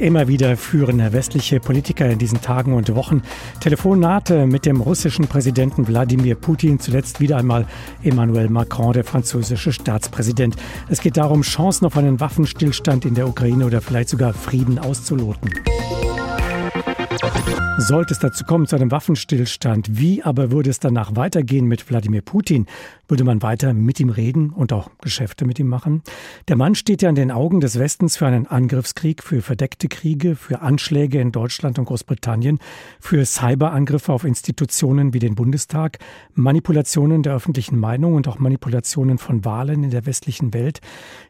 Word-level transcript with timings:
Immer 0.00 0.28
wieder 0.28 0.56
führen 0.56 0.98
westliche 1.12 1.60
Politiker 1.60 2.08
in 2.08 2.18
diesen 2.18 2.40
Tagen 2.40 2.72
und 2.72 2.94
Wochen 2.94 3.20
Telefonate 3.60 4.46
mit 4.46 4.64
dem 4.64 4.80
russischen 4.80 5.26
Präsidenten 5.26 5.86
Wladimir 5.86 6.36
Putin, 6.36 6.80
zuletzt 6.80 7.20
wieder 7.20 7.36
einmal 7.36 7.66
Emmanuel 8.02 8.48
Macron, 8.48 8.94
der 8.94 9.04
französische 9.04 9.74
Staatspräsident. 9.74 10.56
Es 10.88 11.02
geht 11.02 11.18
darum, 11.18 11.42
Chancen 11.42 11.84
auf 11.84 11.98
einen 11.98 12.18
Waffenstillstand 12.18 13.04
in 13.04 13.14
der 13.14 13.28
Ukraine 13.28 13.66
oder 13.66 13.82
vielleicht 13.82 14.08
sogar 14.08 14.32
Frieden 14.32 14.78
auszuloten. 14.78 15.50
Sollte 17.80 18.12
es 18.12 18.20
dazu 18.20 18.44
kommen, 18.44 18.66
zu 18.66 18.76
einem 18.76 18.90
Waffenstillstand, 18.90 19.98
wie 19.98 20.22
aber 20.22 20.50
würde 20.50 20.68
es 20.68 20.80
danach 20.80 21.16
weitergehen 21.16 21.64
mit 21.64 21.88
Wladimir 21.88 22.20
Putin? 22.20 22.66
Würde 23.08 23.24
man 23.24 23.40
weiter 23.40 23.72
mit 23.72 23.98
ihm 23.98 24.10
reden 24.10 24.50
und 24.50 24.72
auch 24.74 24.90
Geschäfte 25.00 25.46
mit 25.46 25.58
ihm 25.58 25.66
machen? 25.66 26.02
Der 26.46 26.56
Mann 26.56 26.74
steht 26.74 27.00
ja 27.00 27.08
in 27.08 27.14
den 27.14 27.30
Augen 27.30 27.60
des 27.60 27.78
Westens 27.78 28.18
für 28.18 28.26
einen 28.26 28.46
Angriffskrieg, 28.46 29.22
für 29.22 29.40
verdeckte 29.40 29.88
Kriege, 29.88 30.36
für 30.36 30.60
Anschläge 30.60 31.20
in 31.20 31.32
Deutschland 31.32 31.78
und 31.78 31.86
Großbritannien, 31.86 32.58
für 33.00 33.24
Cyberangriffe 33.24 34.12
auf 34.12 34.24
Institutionen 34.24 35.14
wie 35.14 35.18
den 35.18 35.34
Bundestag, 35.34 35.98
Manipulationen 36.34 37.22
der 37.22 37.34
öffentlichen 37.34 37.80
Meinung 37.80 38.12
und 38.12 38.28
auch 38.28 38.38
Manipulationen 38.38 39.16
von 39.16 39.44
Wahlen 39.46 39.84
in 39.84 39.90
der 39.90 40.04
westlichen 40.04 40.52
Welt. 40.52 40.80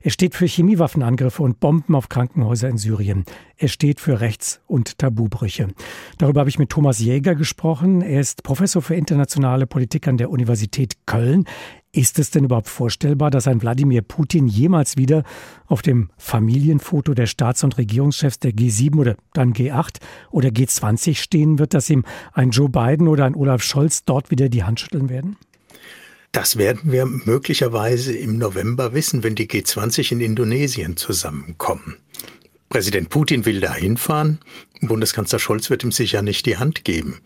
Er 0.01 0.11
steht 0.11 0.35
für 0.35 0.47
Chemiewaffenangriffe 0.47 1.45
und 1.45 1.61
Bomben 1.61 1.95
auf 1.95 2.09
Krankenhäuser 2.09 2.69
in 2.69 2.77
Syrien. 2.77 3.25
Er 3.57 3.69
steht 3.69 4.01
für 4.01 4.21
Rechts- 4.21 4.61
und 4.67 4.99
Tabubrüche. 4.99 5.69
Darüber 6.19 6.40
habe 6.41 6.51
ich 6.51 6.59
mit 6.59 6.71
Thomas 6.71 6.99
Jäger 6.99 7.35
gesprochen. 7.35 8.01
Er 8.01 8.21
ist 8.21 8.43
Professor 8.43 8.81
für 8.81 8.95
internationale 8.95 9.67
Politik 9.67 10.09
an 10.09 10.17
der 10.17 10.31
Universität 10.31 10.95
Köln. 11.07 11.45
Ist 11.93 12.19
es 12.19 12.31
denn 12.31 12.45
überhaupt 12.45 12.69
vorstellbar, 12.69 13.31
dass 13.31 13.47
ein 13.47 13.61
Wladimir 13.61 14.01
Putin 14.01 14.49
jemals 14.49 14.97
wieder 14.97 15.23
auf 15.67 15.83
dem 15.83 16.11
Familienfoto 16.17 17.13
der 17.13 17.27
Staats- 17.27 17.63
und 17.63 17.77
Regierungschefs 17.77 18.39
der 18.39 18.53
G7 18.53 18.97
oder 18.97 19.17
dann 19.35 19.53
G8 19.53 19.99
oder 20.31 20.49
G20 20.49 21.17
stehen 21.17 21.59
wird, 21.59 21.75
dass 21.75 21.91
ihm 21.91 22.05
ein 22.33 22.51
Joe 22.51 22.71
Biden 22.71 23.07
oder 23.07 23.27
ein 23.27 23.35
Olaf 23.35 23.63
Scholz 23.63 24.05
dort 24.05 24.31
wieder 24.31 24.49
die 24.49 24.65
Hand 24.65 24.81
schütteln 24.81 25.11
werden? 25.11 25.37
Das 26.33 26.57
werden 26.57 26.91
wir 26.91 27.05
möglicherweise 27.05 28.17
im 28.17 28.39
November 28.39 28.95
wissen, 28.95 29.23
wenn 29.23 29.35
die 29.35 29.49
G20 29.49 30.13
in 30.13 30.21
Indonesien 30.21 30.97
zusammenkommen. 30.97 31.97
Präsident 32.71 33.09
Putin 33.09 33.47
will 33.47 33.61
da 33.61 33.75
hinfahren. 33.75 34.39
Bundeskanzler 34.81 35.41
Scholz 35.41 35.71
wird 35.71 35.83
ihm 35.83 35.91
sicher 35.91 36.23
nicht 36.23 36.47
die 36.47 36.57
Hand 36.57 36.85
geben. 36.85 37.21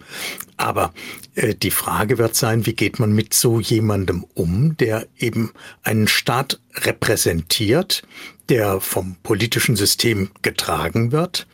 Aber 0.57 0.95
äh, 1.35 1.55
die 1.55 1.71
Frage 1.71 2.17
wird 2.17 2.35
sein, 2.35 2.65
wie 2.65 2.73
geht 2.73 2.99
man 2.99 3.13
mit 3.13 3.35
so 3.35 3.61
jemandem 3.61 4.25
um, 4.33 4.75
der 4.79 5.07
eben 5.19 5.53
einen 5.83 6.09
Staat 6.09 6.61
repräsentiert, 6.75 8.05
der 8.49 8.81
vom 8.81 9.17
politischen 9.23 9.77
System 9.77 10.31
getragen 10.41 11.13
wird, 11.13 11.47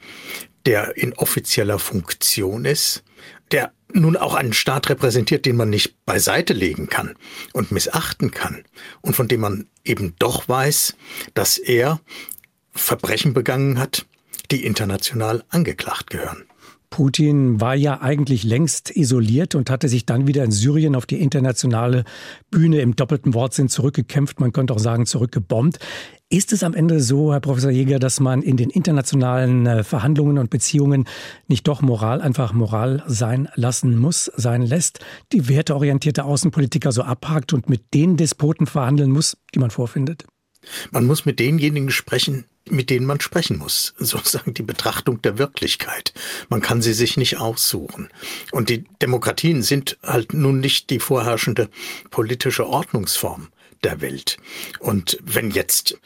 der 0.66 0.96
in 0.96 1.12
offizieller 1.14 1.80
Funktion 1.80 2.66
ist, 2.66 3.02
der 3.50 3.72
nun 3.92 4.16
auch 4.16 4.34
einen 4.34 4.52
Staat 4.52 4.88
repräsentiert, 4.88 5.46
den 5.46 5.56
man 5.56 5.68
nicht 5.68 6.04
beiseite 6.06 6.52
legen 6.52 6.88
kann 6.88 7.16
und 7.52 7.72
missachten 7.72 8.30
kann 8.30 8.62
und 9.00 9.16
von 9.16 9.26
dem 9.26 9.40
man 9.40 9.66
eben 9.84 10.14
doch 10.20 10.48
weiß, 10.48 10.94
dass 11.34 11.58
er 11.58 12.00
Verbrechen 12.72 13.34
begangen 13.34 13.78
hat, 13.78 14.06
die 14.50 14.64
international 14.64 15.44
angeklagt 15.48 16.10
gehören. 16.10 16.44
Putin 16.90 17.60
war 17.60 17.76
ja 17.76 18.00
eigentlich 18.02 18.42
längst 18.42 18.94
isoliert 18.94 19.54
und 19.54 19.70
hatte 19.70 19.88
sich 19.88 20.06
dann 20.06 20.26
wieder 20.26 20.42
in 20.42 20.50
Syrien 20.50 20.96
auf 20.96 21.06
die 21.06 21.22
internationale 21.22 22.04
Bühne 22.50 22.80
im 22.80 22.96
doppelten 22.96 23.32
Wortsinn 23.32 23.68
zurückgekämpft, 23.68 24.40
man 24.40 24.52
könnte 24.52 24.74
auch 24.74 24.80
sagen 24.80 25.06
zurückgebombt. 25.06 25.78
Ist 26.30 26.52
es 26.52 26.64
am 26.64 26.74
Ende 26.74 27.00
so, 27.00 27.32
Herr 27.32 27.40
Professor 27.40 27.70
Jäger, 27.70 28.00
dass 28.00 28.18
man 28.18 28.42
in 28.42 28.56
den 28.56 28.70
internationalen 28.70 29.66
äh, 29.66 29.84
Verhandlungen 29.84 30.38
und 30.38 30.50
Beziehungen 30.50 31.06
nicht 31.46 31.66
doch 31.68 31.80
Moral 31.80 32.20
einfach 32.20 32.52
Moral 32.52 33.04
sein 33.06 33.48
lassen 33.54 33.96
muss, 33.96 34.30
sein 34.36 34.62
lässt, 34.62 34.98
die 35.32 35.48
werteorientierte 35.48 36.24
Außenpolitiker 36.24 36.90
so 36.90 37.02
abhakt 37.02 37.52
und 37.52 37.68
mit 37.68 37.94
den 37.94 38.16
Despoten 38.16 38.66
verhandeln 38.66 39.10
muss, 39.10 39.36
die 39.54 39.60
man 39.60 39.70
vorfindet? 39.70 40.26
Man 40.90 41.06
muss 41.06 41.24
mit 41.24 41.38
denjenigen 41.38 41.90
sprechen, 41.90 42.44
mit 42.68 42.90
denen 42.90 43.06
man 43.06 43.20
sprechen 43.20 43.58
muss. 43.58 43.94
Sozusagen 43.98 44.54
die 44.54 44.62
Betrachtung 44.62 45.22
der 45.22 45.38
Wirklichkeit. 45.38 46.12
Man 46.48 46.60
kann 46.60 46.82
sie 46.82 46.92
sich 46.92 47.16
nicht 47.16 47.38
aussuchen. 47.38 48.08
Und 48.52 48.68
die 48.68 48.84
Demokratien 49.02 49.62
sind 49.62 49.98
halt 50.02 50.32
nun 50.32 50.60
nicht 50.60 50.90
die 50.90 51.00
vorherrschende 51.00 51.68
politische 52.10 52.66
Ordnungsform 52.66 53.48
der 53.82 54.00
Welt. 54.00 54.36
Und 54.78 55.18
wenn 55.22 55.50
jetzt 55.50 55.98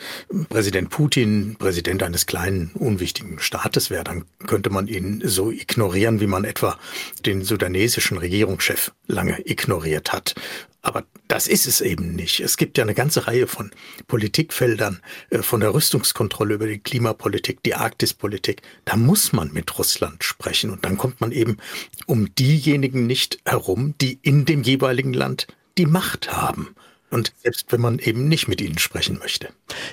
Präsident 0.49 0.91
Putin 0.91 1.57
Präsident 1.59 2.03
eines 2.03 2.27
kleinen, 2.27 2.71
unwichtigen 2.75 3.41
Staates 3.41 3.91
wäre, 3.91 4.05
dann 4.05 4.25
könnte 4.47 4.71
man 4.71 4.87
ihn 4.87 5.23
so 5.25 5.51
ignorieren, 5.51 6.21
wie 6.21 6.27
man 6.27 6.45
etwa 6.45 6.79
den 7.27 7.43
sudanesischen 7.43 8.19
Regierungschef 8.19 8.93
lange 9.07 9.41
ignoriert 9.45 10.13
hat. 10.13 10.35
Aber 10.85 11.05
das 11.29 11.49
ist 11.49 11.67
es 11.67 11.81
eben 11.81 12.15
nicht. 12.15 12.41
Es 12.41 12.59
gibt 12.59 12.77
ja 12.77 12.85
eine 12.85 12.93
ganze 12.93 13.27
Reihe 13.27 13.47
von 13.47 13.71
Politikfeldern, 14.07 15.01
äh, 15.31 15.39
von 15.39 15.61
der 15.61 15.73
Rüstungskontrolle 15.73 16.55
über 16.55 16.67
die 16.67 16.79
Klimapolitik, 16.79 17.63
die 17.63 17.75
Arktispolitik. 17.75 18.61
Da 18.85 18.97
muss 18.97 19.33
man 19.33 19.51
mit 19.51 19.79
Russland 19.79 20.23
sprechen. 20.23 20.69
Und 20.69 20.85
dann 20.85 20.99
kommt 20.99 21.23
man 21.23 21.33
eben 21.33 21.57
um 22.05 22.35
diejenigen 22.35 23.07
nicht 23.07 23.39
herum, 23.47 23.95
die 24.03 24.19
in 24.21 24.45
dem 24.45 24.63
jeweiligen 24.63 25.15
Land 25.15 25.47
die 25.79 25.87
Macht 25.87 26.31
haben. 26.31 26.75
Und 27.15 27.33
selbst 27.45 27.71
wenn 27.71 27.81
man 27.81 28.01
eben 28.01 28.27
nicht 28.27 28.49
mit 28.49 28.61
ihnen 28.61 28.77
sprechen 28.77 29.21
möchte. 29.21 29.51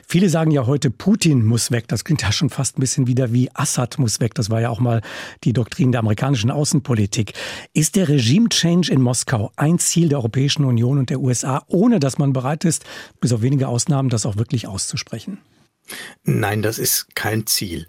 Viele 0.08 0.28
sagen 0.28 0.50
ja 0.50 0.66
heute, 0.66 0.90
Putin 0.90 1.46
muss 1.46 1.70
weg. 1.70 1.88
Das 1.88 2.04
klingt 2.04 2.24
ja 2.24 2.32
schon 2.32 2.50
fast 2.50 2.80
ein 2.80 2.82
bisschen 2.82 3.06
wieder 3.06 3.32
wie 3.32 3.48
Assad 3.54 4.00
muss 4.00 4.20
weg. 4.20 4.34
Das 4.34 4.50
war 4.50 4.60
ja 4.60 4.72
auch 4.72 4.80
mal 4.80 5.04
die 5.44 5.54
Doktrin 5.54 5.92
der 5.92 6.00
amerikanischen 6.00 6.50
Außenpolitik. 6.50 7.34
Ist 7.74 7.96
der 7.96 8.10
Regime-Change 8.10 8.92
in 8.92 9.04
Moskau 9.04 9.52
ein 9.56 9.78
Ziel 9.78 10.10
der 10.10 10.18
Europäischen 10.18 10.66
Union 10.66 10.98
und 10.98 11.12
der 11.12 11.20
USA, 11.20 11.64
ohne 11.68 12.00
dass 12.00 12.18
man 12.18 12.34
bereit 12.34 12.66
ist, 12.66 12.86
bis 13.20 13.32
auf 13.34 13.44
wenige 13.44 13.68
Ausnahmen, 13.68 14.10
das 14.10 14.26
auch 14.26 14.38
wirklich 14.38 14.68
auszusprechen? 14.68 15.38
Nein, 16.24 16.62
das 16.62 16.80
ist 16.80 17.16
kein 17.16 17.48
Ziel. 17.48 17.88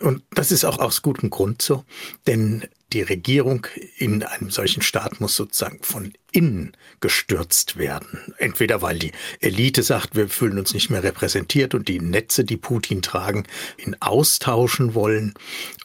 Und 0.00 0.22
das 0.32 0.50
ist 0.50 0.64
auch 0.64 0.78
aus 0.78 1.02
gutem 1.02 1.30
Grund 1.30 1.62
so, 1.62 1.84
denn 2.26 2.66
die 2.92 3.02
Regierung 3.02 3.66
in 3.96 4.22
einem 4.22 4.50
solchen 4.50 4.82
Staat 4.82 5.20
muss 5.20 5.34
sozusagen 5.34 5.80
von 5.82 6.12
innen 6.30 6.76
gestürzt 7.00 7.76
werden. 7.76 8.34
Entweder 8.38 8.82
weil 8.82 8.98
die 8.98 9.12
Elite 9.40 9.82
sagt, 9.82 10.14
wir 10.14 10.28
fühlen 10.28 10.58
uns 10.58 10.74
nicht 10.74 10.90
mehr 10.90 11.02
repräsentiert 11.02 11.74
und 11.74 11.88
die 11.88 12.00
Netze, 12.00 12.44
die 12.44 12.56
Putin 12.56 13.02
tragen, 13.02 13.44
ihn 13.78 13.96
austauschen 14.00 14.94
wollen, 14.94 15.34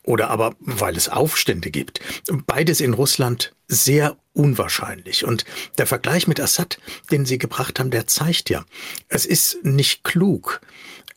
oder 0.04 0.30
aber 0.30 0.56
weil 0.60 0.96
es 0.96 1.10
Aufstände 1.10 1.72
gibt. 1.72 2.00
Beides 2.48 2.82
in 2.82 2.94
Russland 2.94 3.54
sehr 3.68 4.18
unwahrscheinlich. 4.34 5.26
Und 5.26 5.46
der 5.78 5.88
Vergleich 5.88 6.28
mit 6.28 6.40
Assad, 6.40 6.80
den 7.12 7.26
Sie 7.26 7.38
gebracht 7.38 7.80
haben, 7.80 7.92
der 7.92 8.08
zeigt 8.08 8.50
ja, 8.50 8.66
es 9.08 9.26
ist 9.26 9.64
nicht 9.64 10.04
klug, 10.04 10.62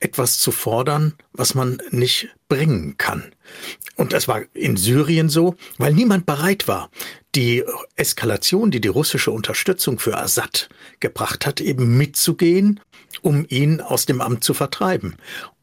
etwas 0.02 0.38
zu 0.38 0.50
fordern, 0.50 1.14
was 1.32 1.54
man 1.54 1.80
nicht 1.90 2.28
bringen 2.48 2.96
kann. 2.98 3.32
Und 3.96 4.12
das 4.12 4.28
war 4.28 4.42
in 4.52 4.76
Syrien 4.76 5.28
so, 5.28 5.54
weil 5.78 5.92
niemand 5.92 6.26
bereit 6.26 6.68
war, 6.68 6.90
die 7.34 7.64
Eskalation, 7.96 8.70
die 8.70 8.80
die 8.80 8.88
russische 8.88 9.30
Unterstützung 9.30 9.98
für 9.98 10.18
Assad 10.18 10.68
gebracht 11.00 11.46
hat, 11.46 11.60
eben 11.60 11.96
mitzugehen, 11.96 12.80
um 13.22 13.46
ihn 13.48 13.80
aus 13.80 14.06
dem 14.06 14.20
Amt 14.20 14.44
zu 14.44 14.54
vertreiben. 14.54 15.16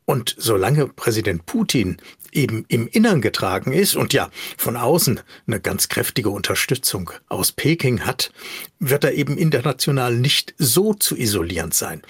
Und 0.06 0.36
solange 0.40 0.88
Präsident 0.88 1.46
Putin 1.46 1.98
eben 2.32 2.66
im 2.68 2.88
Innern 2.88 3.22
getragen 3.22 3.74
ist 3.74 3.96
und 3.96 4.14
ja 4.14 4.30
von 4.58 4.76
außen 4.76 5.20
eine 5.46 5.60
ganz 5.60 5.88
kräftige 5.90 6.30
Unterstützung 6.32 7.12
aus 7.28 7.52
Peking 7.52 8.02
hat, 8.02 8.32
wird 8.80 9.04
er 9.04 9.14
eben 9.14 9.38
international 9.38 10.16
nicht 10.16 10.56
so 10.58 10.94
zu 10.94 11.16
isolieren 11.16 11.72
sein. 11.72 12.02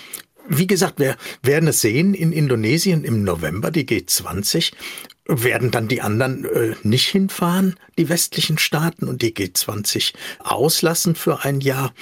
Wie 0.51 0.65
gesagt, 0.65 0.99
wir 0.99 1.15
werden 1.43 1.69
es 1.69 1.81
sehen 1.81 2.15
in 2.15 2.31
Indonesien 2.31 3.03
im 3.03 3.23
November, 3.23 3.69
die 3.69 3.85
G20. 3.85 4.73
Werden 5.25 5.69
dann 5.69 5.87
die 5.87 6.01
anderen 6.01 6.43
äh, 6.45 6.73
nicht 6.81 7.07
hinfahren, 7.07 7.75
die 7.99 8.09
westlichen 8.09 8.57
Staaten, 8.57 9.07
und 9.07 9.21
die 9.21 9.35
G20 9.35 10.15
auslassen 10.39 11.13
für 11.13 11.43
ein 11.43 11.61
Jahr? 11.61 11.93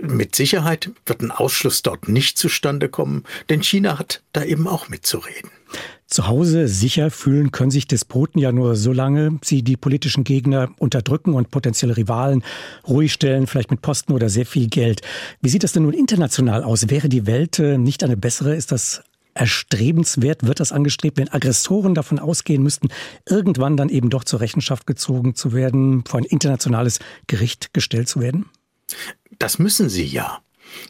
Mit 0.00 0.34
Sicherheit 0.34 0.90
wird 1.04 1.20
ein 1.20 1.30
Ausschluss 1.30 1.82
dort 1.82 2.08
nicht 2.08 2.38
zustande 2.38 2.88
kommen, 2.88 3.24
denn 3.50 3.62
China 3.62 3.98
hat 3.98 4.22
da 4.32 4.44
eben 4.44 4.66
auch 4.66 4.88
mitzureden. 4.88 5.50
Zu 6.10 6.26
Hause 6.26 6.66
sicher 6.66 7.12
fühlen 7.12 7.52
können 7.52 7.70
sich 7.70 7.86
Despoten 7.86 8.40
ja 8.40 8.50
nur 8.50 8.74
solange 8.74 9.38
sie 9.44 9.62
die 9.62 9.76
politischen 9.76 10.24
Gegner 10.24 10.68
unterdrücken 10.78 11.34
und 11.34 11.52
potenzielle 11.52 11.96
Rivalen 11.96 12.42
ruhig 12.86 13.12
stellen, 13.12 13.46
vielleicht 13.46 13.70
mit 13.70 13.80
Posten 13.80 14.12
oder 14.12 14.28
sehr 14.28 14.44
viel 14.44 14.66
Geld. 14.66 15.02
Wie 15.40 15.48
sieht 15.48 15.62
das 15.62 15.70
denn 15.70 15.84
nun 15.84 15.92
international 15.92 16.64
aus? 16.64 16.90
Wäre 16.90 17.08
die 17.08 17.26
Welt 17.26 17.60
äh, 17.60 17.78
nicht 17.78 18.02
eine 18.02 18.16
bessere? 18.16 18.56
Ist 18.56 18.72
das 18.72 19.04
erstrebenswert? 19.34 20.44
Wird 20.44 20.58
das 20.58 20.72
angestrebt, 20.72 21.16
wenn 21.16 21.28
Aggressoren 21.28 21.94
davon 21.94 22.18
ausgehen 22.18 22.64
müssten, 22.64 22.88
irgendwann 23.24 23.76
dann 23.76 23.88
eben 23.88 24.10
doch 24.10 24.24
zur 24.24 24.40
Rechenschaft 24.40 24.88
gezogen 24.88 25.36
zu 25.36 25.52
werden, 25.52 26.02
vor 26.08 26.18
ein 26.18 26.24
internationales 26.24 26.98
Gericht 27.28 27.72
gestellt 27.72 28.08
zu 28.08 28.20
werden? 28.20 28.46
Das 29.38 29.60
müssen 29.60 29.88
sie 29.88 30.06
ja. 30.06 30.40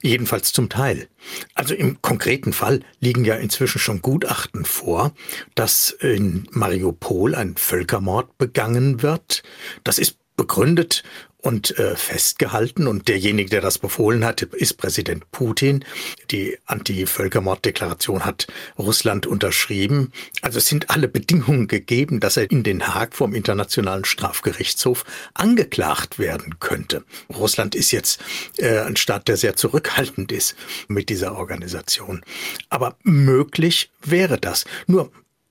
Jedenfalls 0.03 0.53
zum 0.53 0.69
Teil. 0.69 1.09
Also 1.55 1.75
im 1.75 2.01
konkreten 2.03 2.53
Fall 2.53 2.81
liegen 3.01 3.25
ja 3.25 3.37
inzwischen 3.37 3.79
schon 3.79 4.03
Gutachten 4.03 4.65
vor, 4.65 5.13
dass 5.55 5.91
in 5.91 6.47
Mariupol 6.51 7.35
ein 7.35 7.57
Völkermord 7.57 8.39
begangen 8.39 9.03
wird. 9.03 9.43
Das 9.85 9.99
ist 9.99 10.17
begründet 10.37 11.03
und 11.43 11.79
äh, 11.79 11.97
festgehalten. 11.97 12.87
Und 12.87 13.09
derjenige, 13.09 13.51
der 13.51 13.61
das 13.61 13.79
befohlen 13.79 14.25
hat, 14.25 14.43
ist 14.43 14.75
Präsident 14.75 15.31
Putin. 15.31 15.85
Die 16.31 16.59
Anti-Völkermord-Deklaration 16.67 18.25
hat 18.25 18.47
Russland 18.79 19.27
unterschrieben. 19.27 20.13
Also 20.43 20.59
es 20.59 20.67
sind 20.67 20.91
alle 20.91 21.09
Bedingungen 21.09 21.69
gegeben, 21.69 22.21
dass 22.21 22.37
er 22.37 22.51
in 22.51 22.63
Den 22.63 22.87
Haag 22.95 23.15
vom 23.15 23.35
Internationalen 23.35 24.05
Strafgerichtshof 24.05 25.05
angeklagt 25.35 26.19
werden 26.19 26.59
könnte. 26.61 27.05
Russland 27.29 27.75
ist 27.75 27.91
jetzt 27.91 28.21
äh, 28.59 28.81
ein 28.81 28.97
Staat, 28.97 29.29
der 29.29 29.37
sehr 29.37 29.57
zurückhaltend 29.57 30.33
ist 30.33 30.57
mit 30.89 31.09
dieser 31.09 31.37
Organisation. 31.37 32.23
Aber 32.69 32.97
möglich 33.03 33.91
wäre 34.03 34.39
das. 34.39 34.65
Nur 34.87 35.11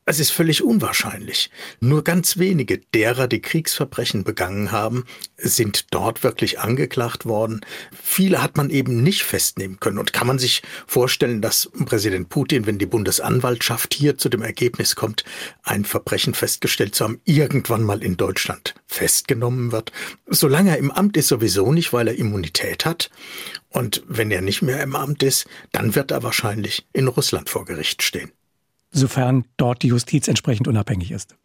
es 0.10 0.20
ist 0.20 0.32
völlig 0.32 0.64
unwahrscheinlich. 0.64 1.52
Nur 1.82 2.04
ganz 2.04 2.40
wenige 2.40 2.80
derer, 2.80 3.28
die 3.28 3.42
Kriegsverbrechen 3.42 4.24
begangen 4.24 4.72
haben, 4.72 5.06
sind 5.38 5.94
dort 5.94 6.24
wirklich 6.24 6.60
angeklagt 6.60 7.28
worden. 7.28 7.62
Viele 7.94 8.42
hat 8.42 8.58
man 8.58 8.72
eben 8.72 9.04
nicht 9.04 9.22
festnehmen 9.22 9.80
können. 9.80 10.00
Und 10.00 10.12
kann 10.12 10.26
man 10.26 10.40
sich 10.40 10.64
vorstellen, 10.88 11.44
dass 11.44 11.70
Präsident 11.86 12.30
Putin, 12.30 12.66
wenn 12.66 12.80
die 12.80 12.88
Bundesanwaltschaft 12.88 13.94
hier 13.94 14.18
zu 14.18 14.30
dem 14.30 14.42
Ergebnis 14.42 14.96
kommt, 14.96 15.26
ein 15.62 15.86
Verbrechen 15.86 16.34
festgestellt 16.34 16.96
zu 16.96 17.04
haben, 17.04 17.22
irgendwann 17.26 17.84
mal 17.84 18.02
in 18.02 18.18
Deutschland 18.18 18.74
festgenommen 18.88 19.72
wird? 19.72 19.92
Solange 20.26 20.72
er 20.72 20.78
im 20.80 20.90
Amt 20.90 21.18
ist, 21.18 21.28
sowieso 21.28 21.72
nicht, 21.72 21.94
weil 21.94 22.08
er 22.08 22.16
Immunität 22.16 22.84
hat. 22.84 23.12
Und 23.70 24.02
wenn 24.08 24.32
er 24.32 24.42
nicht 24.42 24.64
mehr 24.64 24.82
im 24.82 24.96
Amt 24.96 25.22
ist, 25.22 25.46
dann 25.72 25.94
wird 25.94 26.10
er 26.10 26.24
wahrscheinlich 26.24 26.88
in 26.94 27.08
Russland 27.08 27.52
vor 27.52 27.66
Gericht 27.66 28.02
stehen 28.02 28.32
sofern 28.92 29.46
dort 29.58 29.84
die 29.84 29.88
Justiz 29.88 30.28
entsprechend 30.28 30.68
unabhängig 30.68 31.12
ist. 31.12 31.36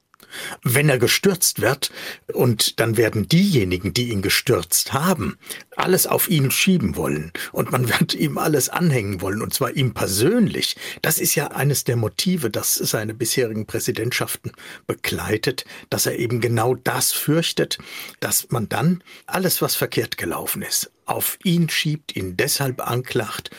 Wenn 0.62 0.88
er 0.88 0.98
gestürzt 0.98 1.60
wird 1.60 1.90
und 2.32 2.80
dann 2.80 2.96
werden 2.96 3.28
diejenigen, 3.28 3.92
die 3.92 4.10
ihn 4.10 4.22
gestürzt 4.22 4.92
haben, 4.92 5.38
alles 5.76 6.06
auf 6.06 6.28
ihn 6.28 6.50
schieben 6.50 6.96
wollen 6.96 7.32
und 7.52 7.70
man 7.70 7.88
wird 7.88 8.14
ihm 8.14 8.38
alles 8.38 8.68
anhängen 8.68 9.20
wollen 9.20 9.42
und 9.42 9.54
zwar 9.54 9.76
ihm 9.76 9.94
persönlich. 9.94 10.76
Das 11.02 11.18
ist 11.18 11.34
ja 11.34 11.48
eines 11.48 11.84
der 11.84 11.96
Motive, 11.96 12.50
das 12.50 12.74
seine 12.74 13.14
bisherigen 13.14 13.66
Präsidentschaften 13.66 14.52
begleitet, 14.86 15.64
dass 15.90 16.06
er 16.06 16.18
eben 16.18 16.40
genau 16.40 16.74
das 16.74 17.12
fürchtet, 17.12 17.78
dass 18.20 18.50
man 18.50 18.68
dann 18.68 19.02
alles, 19.26 19.62
was 19.62 19.76
verkehrt 19.76 20.16
gelaufen 20.16 20.62
ist, 20.62 20.90
auf 21.06 21.38
ihn 21.44 21.68
schiebt, 21.68 22.16
ihn 22.16 22.36
deshalb 22.36 22.86
anklagt. 22.86 23.50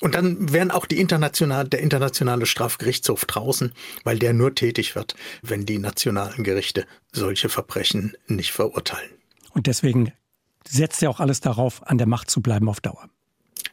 Und 0.00 0.14
dann 0.14 0.52
wären 0.52 0.70
auch 0.70 0.86
die 0.86 1.00
internationale, 1.00 1.68
der 1.68 1.80
internationale 1.80 2.46
Strafgerichtshof 2.46 3.24
draußen, 3.24 3.72
weil 4.04 4.18
der 4.18 4.32
nur 4.32 4.54
tätig 4.54 4.94
wird, 4.94 5.14
wenn 5.42 5.66
die 5.66 5.78
nationalen 5.78 6.44
Gerichte 6.44 6.86
solche 7.12 7.48
Verbrechen 7.48 8.16
nicht 8.26 8.52
verurteilen. 8.52 9.10
Und 9.52 9.66
deswegen 9.66 10.12
setzt 10.66 11.02
er 11.02 11.10
auch 11.10 11.20
alles 11.20 11.40
darauf, 11.40 11.86
an 11.86 11.98
der 11.98 12.06
Macht 12.06 12.30
zu 12.30 12.40
bleiben 12.40 12.68
auf 12.68 12.80
Dauer. 12.80 13.08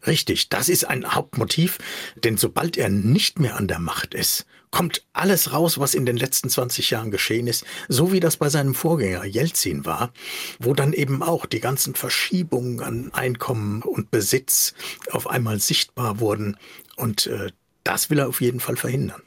Richtig, 0.08 0.50
das 0.50 0.68
ist 0.68 0.86
ein 0.86 1.14
Hauptmotiv, 1.14 1.78
denn 2.24 2.38
sobald 2.38 2.76
er 2.78 2.90
nicht 2.90 3.40
mehr 3.40 3.58
an 3.58 3.68
der 3.68 3.80
Macht 3.80 4.14
ist, 4.14 4.46
kommt 4.72 5.06
alles 5.14 5.54
raus, 5.54 5.80
was 5.80 5.94
in 5.94 6.06
den 6.06 6.18
letzten 6.18 6.50
20 6.50 6.90
Jahren 6.90 7.12
geschehen 7.12 7.46
ist, 7.46 7.66
so 7.88 8.12
wie 8.12 8.20
das 8.20 8.38
bei 8.38 8.50
seinem 8.50 8.74
Vorgänger 8.74 9.26
Jelzin 9.26 9.86
war, 9.86 10.12
wo 10.60 10.74
dann 10.74 10.94
eben 10.94 11.22
auch 11.22 11.46
die 11.46 11.60
ganzen 11.60 11.94
Verschiebungen 11.94 12.80
an 12.80 13.14
Einkommen 13.14 13.84
und 13.84 14.12
Besitz 14.12 14.74
auf 15.12 15.30
einmal 15.30 15.60
sichtbar 15.60 16.20
wurden 16.20 16.58
und 16.96 17.28
äh, 17.28 17.52
das 17.84 18.10
will 18.10 18.20
er 18.20 18.30
auf 18.30 18.42
jeden 18.42 18.60
Fall 18.60 18.78
verhindern. 18.78 19.22